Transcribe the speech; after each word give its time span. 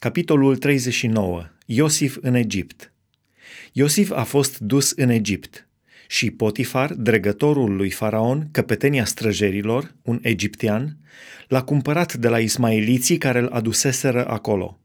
Capitolul 0.00 0.56
39. 0.56 1.46
Iosif 1.66 2.16
în 2.20 2.34
Egipt. 2.34 2.92
Iosif 3.72 4.10
a 4.10 4.22
fost 4.22 4.58
dus 4.58 4.90
în 4.90 5.08
Egipt 5.08 5.68
și 6.08 6.30
Potifar, 6.30 6.92
dregătorul 6.92 7.76
lui 7.76 7.90
Faraon, 7.90 8.48
căpetenia 8.50 9.04
străjerilor, 9.04 9.94
un 10.02 10.18
egiptean, 10.22 10.96
l-a 11.48 11.62
cumpărat 11.62 12.14
de 12.14 12.28
la 12.28 12.38
ismaeliții 12.38 13.18
care 13.18 13.38
îl 13.38 13.46
aduseseră 13.46 14.26
acolo. 14.26 14.80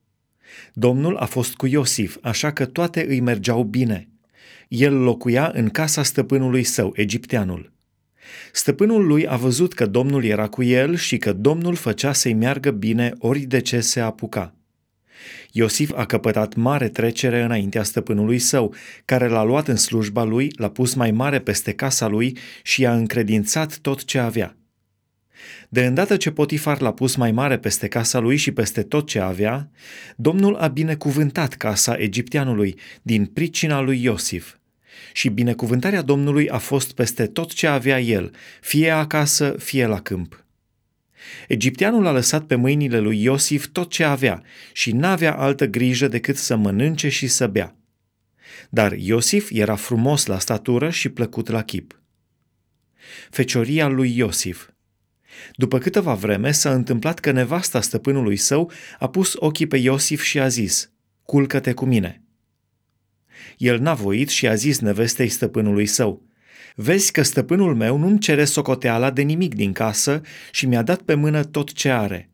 Domnul 0.73 1.17
a 1.17 1.25
fost 1.25 1.53
cu 1.55 1.65
Iosif, 1.65 2.17
așa 2.21 2.51
că 2.51 2.65
toate 2.65 3.05
îi 3.07 3.19
mergeau 3.19 3.63
bine. 3.63 4.09
El 4.67 4.93
locuia 4.93 5.51
în 5.53 5.69
casa 5.69 6.03
stăpânului 6.03 6.63
său, 6.63 6.93
egipteanul. 6.95 7.71
Stăpânul 8.51 9.05
lui 9.05 9.27
a 9.27 9.35
văzut 9.35 9.73
că 9.73 9.85
Domnul 9.85 10.23
era 10.23 10.47
cu 10.47 10.63
el 10.63 10.95
și 10.95 11.17
că 11.17 11.33
Domnul 11.33 11.75
făcea 11.75 12.13
să-i 12.13 12.33
meargă 12.33 12.71
bine 12.71 13.13
ori 13.17 13.39
de 13.39 13.59
ce 13.59 13.79
se 13.79 13.99
apuca. 13.99 14.55
Iosif 15.51 15.91
a 15.95 16.05
căpătat 16.05 16.55
mare 16.55 16.89
trecere 16.89 17.41
înaintea 17.41 17.83
stăpânului 17.83 18.39
său, 18.39 18.73
care 19.05 19.27
l-a 19.27 19.43
luat 19.43 19.67
în 19.67 19.75
slujba 19.75 20.23
lui, 20.23 20.51
l-a 20.55 20.69
pus 20.69 20.93
mai 20.93 21.11
mare 21.11 21.39
peste 21.39 21.73
casa 21.73 22.07
lui 22.07 22.37
și 22.63 22.81
i-a 22.81 22.93
încredințat 22.93 23.77
tot 23.77 24.03
ce 24.03 24.19
avea. 24.19 24.57
De 25.69 25.85
îndată 25.85 26.17
ce 26.17 26.31
Potifar 26.31 26.81
l-a 26.81 26.93
pus 26.93 27.15
mai 27.15 27.31
mare 27.31 27.57
peste 27.57 27.87
casa 27.87 28.19
lui 28.19 28.37
și 28.37 28.51
peste 28.51 28.83
tot 28.83 29.07
ce 29.07 29.19
avea, 29.19 29.69
Domnul 30.15 30.55
a 30.55 30.67
binecuvântat 30.67 31.53
casa 31.53 31.95
egipteanului 31.97 32.79
din 33.01 33.25
pricina 33.25 33.79
lui 33.79 34.03
Iosif. 34.03 34.55
Și 35.13 35.29
binecuvântarea 35.29 36.01
Domnului 36.01 36.49
a 36.49 36.57
fost 36.57 36.91
peste 36.91 37.25
tot 37.25 37.53
ce 37.53 37.67
avea 37.67 37.99
el, 37.99 38.31
fie 38.61 38.89
acasă, 38.89 39.55
fie 39.57 39.85
la 39.85 40.01
câmp. 40.01 40.42
Egipteanul 41.47 42.05
a 42.05 42.11
lăsat 42.11 42.45
pe 42.45 42.55
mâinile 42.55 42.99
lui 42.99 43.23
Iosif 43.23 43.67
tot 43.67 43.89
ce 43.89 44.03
avea 44.03 44.43
și 44.73 44.91
n-avea 44.91 45.35
altă 45.35 45.65
grijă 45.65 46.07
decât 46.07 46.37
să 46.37 46.55
mănânce 46.55 47.09
și 47.09 47.27
să 47.27 47.47
bea. 47.47 47.75
Dar 48.69 48.91
Iosif 48.91 49.49
era 49.51 49.75
frumos 49.75 50.25
la 50.25 50.39
statură 50.39 50.89
și 50.89 51.09
plăcut 51.09 51.49
la 51.49 51.63
chip. 51.63 52.01
Fecioria 53.29 53.87
lui 53.87 54.17
Iosif 54.17 54.67
După 55.55 55.77
câteva 55.77 56.13
vreme 56.13 56.51
s-a 56.51 56.73
întâmplat 56.73 57.19
că 57.19 57.31
nevasta 57.31 57.81
stăpânului 57.81 58.35
său 58.35 58.71
a 58.99 59.09
pus 59.09 59.33
ochii 59.35 59.67
pe 59.67 59.77
Iosif 59.77 60.21
și 60.23 60.39
a 60.39 60.47
zis, 60.47 60.91
Culcă-te 61.23 61.73
cu 61.73 61.85
mine. 61.85 62.21
El 63.57 63.79
n-a 63.79 63.93
voit 63.93 64.29
și 64.29 64.47
a 64.47 64.55
zis 64.55 64.79
nevestei 64.79 65.27
stăpânului 65.27 65.85
său, 65.85 66.25
Vezi 66.75 67.11
că 67.11 67.21
stăpânul 67.21 67.75
meu 67.75 67.97
nu-mi 67.97 68.19
cere 68.19 68.45
socoteala 68.45 69.11
de 69.11 69.21
nimic 69.21 69.55
din 69.55 69.71
casă 69.71 70.21
și 70.51 70.65
mi-a 70.65 70.81
dat 70.81 71.01
pe 71.01 71.13
mână 71.13 71.43
tot 71.43 71.73
ce 71.73 71.89
are. 71.89 72.29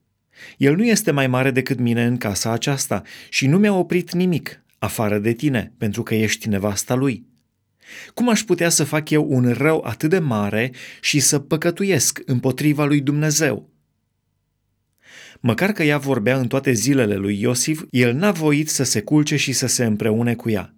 El 0.57 0.75
nu 0.75 0.85
este 0.85 1.11
mai 1.11 1.27
mare 1.27 1.51
decât 1.51 1.79
mine 1.79 2.05
în 2.05 2.17
casa 2.17 2.51
aceasta 2.51 3.01
și 3.29 3.47
nu 3.47 3.57
mi-a 3.57 3.73
oprit 3.73 4.13
nimic, 4.13 4.63
afară 4.79 5.19
de 5.19 5.31
tine, 5.31 5.73
pentru 5.77 6.03
că 6.03 6.15
ești 6.15 6.47
nevasta 6.47 6.95
lui. 6.95 7.27
Cum 8.13 8.29
aș 8.29 8.41
putea 8.41 8.69
să 8.69 8.83
fac 8.83 9.09
eu 9.09 9.25
un 9.29 9.51
rău 9.51 9.83
atât 9.85 10.09
de 10.09 10.19
mare 10.19 10.71
și 11.01 11.19
să 11.19 11.39
păcătuiesc 11.39 12.21
împotriva 12.25 12.85
lui 12.85 13.01
Dumnezeu? 13.01 13.69
Măcar 15.39 15.71
că 15.71 15.83
ea 15.83 15.97
vorbea 15.97 16.37
în 16.37 16.47
toate 16.47 16.71
zilele 16.71 17.15
lui 17.15 17.41
Iosif, 17.41 17.83
el 17.89 18.13
n-a 18.13 18.31
voit 18.31 18.69
să 18.69 18.83
se 18.83 19.01
culce 19.01 19.35
și 19.35 19.51
să 19.51 19.67
se 19.67 19.85
împreune 19.85 20.35
cu 20.35 20.49
ea. 20.49 20.73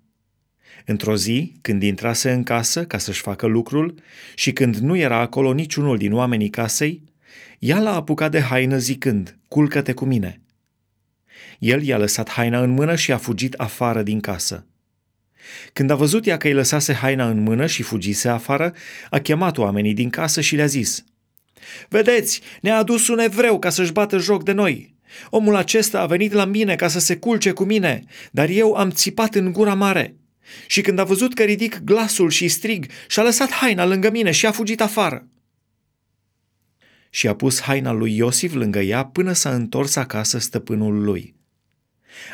Într-o 0.86 1.16
zi, 1.16 1.54
când 1.62 1.84
intrase 1.84 2.32
în 2.32 2.44
casă 2.44 2.86
ca 2.86 2.98
să-și 2.98 3.22
facă 3.22 3.46
lucrul 3.46 3.96
și 4.36 4.52
când 4.52 4.76
nu 4.76 4.96
era 4.96 5.18
acolo 5.18 5.54
niciunul 5.54 5.98
din 5.98 6.14
oamenii 6.14 6.50
casei, 6.50 7.04
ea 7.60 7.80
l-a 7.80 7.96
apucat 7.96 8.32
de 8.32 8.40
haină 8.40 8.78
zicând, 8.78 9.38
culcă-te 9.48 9.94
cu 9.94 10.06
mine. 10.06 10.42
El 11.60 11.84
i-a 11.84 11.98
lăsat 11.98 12.30
haina 12.30 12.62
în 12.62 12.70
mână 12.70 12.96
și 12.96 13.12
a 13.12 13.18
fugit 13.18 13.54
afară 13.54 14.04
din 14.04 14.20
casă. 14.20 14.66
Când 15.74 15.90
a 15.90 15.96
văzut 15.96 16.26
ea 16.26 16.38
că 16.38 16.48
îi 16.48 16.54
lăsase 16.54 16.94
haina 16.94 17.30
în 17.30 17.40
mână 17.40 17.66
și 17.66 17.84
fugise 17.84 18.30
afară, 18.30 18.74
a 19.10 19.20
chemat 19.20 19.58
oamenii 19.58 19.94
din 19.94 20.10
casă 20.10 20.42
și 20.42 20.56
le-a 20.56 20.66
zis, 20.66 21.04
Vedeți, 21.90 22.42
ne-a 22.62 22.78
adus 22.78 23.08
un 23.08 23.20
evreu 23.20 23.60
ca 23.60 23.70
să-și 23.70 23.92
bată 23.92 24.18
joc 24.18 24.44
de 24.44 24.52
noi. 24.52 24.96
Omul 25.30 25.56
acesta 25.56 26.00
a 26.00 26.06
venit 26.06 26.32
la 26.32 26.46
mine 26.46 26.76
ca 26.76 26.88
să 26.88 27.00
se 27.00 27.18
culce 27.18 27.52
cu 27.52 27.64
mine, 27.64 28.04
dar 28.32 28.50
eu 28.50 28.74
am 28.74 28.90
țipat 28.90 29.36
în 29.36 29.52
gura 29.52 29.74
mare. 29.74 30.16
Și 30.68 30.82
când 30.82 31.00
a 31.00 31.04
văzut 31.04 31.34
că 31.34 31.44
ridic 31.44 31.80
glasul 31.84 32.30
și 32.30 32.48
strig, 32.48 32.86
și-a 33.08 33.24
lăsat 33.24 33.52
haina 33.52 33.86
lângă 33.86 34.10
mine 34.10 34.32
și 34.32 34.46
a 34.46 34.52
fugit 34.52 34.82
afară. 34.82 35.28
Și 37.10 37.28
a 37.28 37.36
pus 37.36 37.62
haina 37.62 37.92
lui 37.92 38.16
Iosif 38.16 38.54
lângă 38.54 38.80
ea 38.80 39.06
până 39.06 39.32
s-a 39.32 39.54
întors 39.54 39.96
acasă 39.96 40.40
stăpânul 40.40 41.04
lui. 41.04 41.36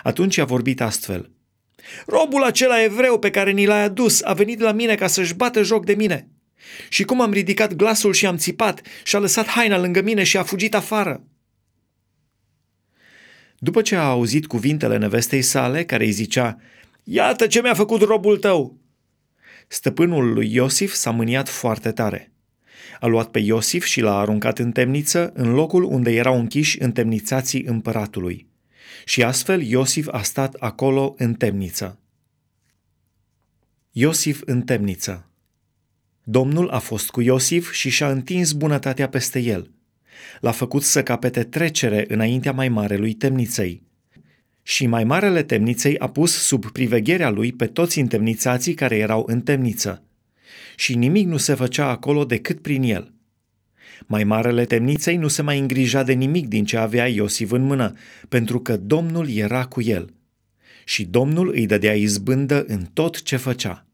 Atunci 0.03 0.37
a 0.37 0.45
vorbit 0.45 0.81
astfel. 0.81 1.31
Robul 2.05 2.43
acela 2.43 2.83
evreu 2.83 3.19
pe 3.19 3.29
care 3.29 3.51
ni 3.51 3.65
l-ai 3.65 3.83
adus 3.83 4.21
a 4.23 4.33
venit 4.33 4.59
la 4.59 4.71
mine 4.71 4.95
ca 4.95 5.07
să-și 5.07 5.33
bată 5.33 5.61
joc 5.61 5.85
de 5.85 5.93
mine. 5.93 6.27
Și 6.89 7.03
cum 7.03 7.21
am 7.21 7.31
ridicat 7.31 7.73
glasul 7.73 8.13
și 8.13 8.25
am 8.25 8.37
țipat, 8.37 8.81
și-a 9.03 9.19
lăsat 9.19 9.47
haina 9.47 9.77
lângă 9.77 10.01
mine 10.01 10.23
și 10.23 10.37
a 10.37 10.43
fugit 10.43 10.75
afară. 10.75 11.23
După 13.57 13.81
ce 13.81 13.95
a 13.95 14.03
auzit 14.03 14.47
cuvintele 14.47 14.97
nevestei 14.97 15.41
sale, 15.41 15.83
care 15.83 16.05
îi 16.05 16.11
zicea, 16.11 16.57
Iată 17.09 17.47
ce 17.47 17.61
mi-a 17.61 17.73
făcut 17.73 18.01
robul 18.01 18.37
tău! 18.37 18.77
Stăpânul 19.67 20.33
lui 20.33 20.53
Iosif 20.53 20.93
s-a 20.93 21.11
mâniat 21.11 21.49
foarte 21.49 21.91
tare. 21.91 22.31
A 22.99 23.05
luat 23.05 23.31
pe 23.31 23.39
Iosif 23.39 23.85
și 23.85 24.01
l-a 24.01 24.17
aruncat 24.17 24.59
în 24.59 24.71
temniță, 24.71 25.31
în 25.33 25.53
locul 25.53 25.83
unde 25.83 26.11
erau 26.11 26.39
închiși 26.39 26.81
întemnițații 26.81 27.63
împăratului. 27.63 28.47
Și 29.05 29.23
astfel 29.23 29.61
Iosif 29.61 30.07
a 30.11 30.21
stat 30.21 30.53
acolo 30.53 31.15
în 31.17 31.33
temniță. 31.33 31.99
Iosif 33.91 34.41
în 34.45 34.61
temniță 34.61 35.29
Domnul 36.23 36.69
a 36.69 36.79
fost 36.79 37.09
cu 37.09 37.21
Iosif 37.21 37.71
și 37.71 37.89
și-a 37.89 38.11
întins 38.11 38.51
bunătatea 38.51 39.09
peste 39.09 39.39
el. 39.39 39.71
L-a 40.39 40.51
făcut 40.51 40.83
să 40.83 41.03
capete 41.03 41.43
trecere 41.43 42.05
înaintea 42.07 42.51
mai 42.51 42.69
marelui 42.69 43.13
temniței 43.13 43.86
și 44.69 44.85
mai 44.85 45.03
marele 45.03 45.43
temniței 45.43 45.97
a 45.97 46.09
pus 46.09 46.31
sub 46.31 46.71
privegherea 46.71 47.29
lui 47.29 47.51
pe 47.51 47.65
toți 47.65 47.99
întemnițații 47.99 48.73
care 48.73 48.97
erau 48.97 49.23
în 49.27 49.41
temniță. 49.41 50.03
Și 50.75 50.95
nimic 50.95 51.27
nu 51.27 51.37
se 51.37 51.53
făcea 51.53 51.89
acolo 51.89 52.25
decât 52.25 52.61
prin 52.61 52.83
el. 52.83 53.13
Mai 54.05 54.23
marele 54.23 54.65
temniței 54.65 55.17
nu 55.17 55.27
se 55.27 55.41
mai 55.41 55.59
îngrija 55.59 56.03
de 56.03 56.13
nimic 56.13 56.47
din 56.47 56.65
ce 56.65 56.77
avea 56.77 57.07
Iosif 57.07 57.51
în 57.51 57.61
mână, 57.61 57.93
pentru 58.29 58.59
că 58.59 58.77
Domnul 58.77 59.29
era 59.29 59.65
cu 59.65 59.81
el. 59.81 60.13
Și 60.85 61.05
Domnul 61.05 61.49
îi 61.49 61.65
dădea 61.65 61.93
izbândă 61.93 62.65
în 62.67 62.85
tot 62.93 63.21
ce 63.21 63.35
făcea. 63.35 63.86